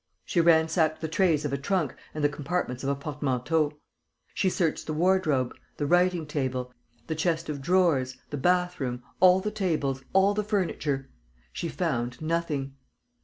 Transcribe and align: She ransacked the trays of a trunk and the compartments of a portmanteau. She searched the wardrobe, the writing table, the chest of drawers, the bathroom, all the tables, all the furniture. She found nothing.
She 0.25 0.41
ransacked 0.41 0.99
the 0.99 1.07
trays 1.07 1.45
of 1.45 1.53
a 1.53 1.59
trunk 1.59 1.93
and 2.15 2.23
the 2.23 2.27
compartments 2.27 2.83
of 2.83 2.89
a 2.89 2.95
portmanteau. 2.95 3.73
She 4.33 4.49
searched 4.49 4.87
the 4.87 4.93
wardrobe, 4.95 5.53
the 5.77 5.85
writing 5.85 6.25
table, 6.25 6.73
the 7.05 7.13
chest 7.13 7.49
of 7.49 7.61
drawers, 7.61 8.17
the 8.31 8.37
bathroom, 8.37 9.03
all 9.19 9.41
the 9.41 9.51
tables, 9.51 10.03
all 10.11 10.33
the 10.33 10.43
furniture. 10.43 11.11
She 11.53 11.69
found 11.69 12.19
nothing. 12.19 12.73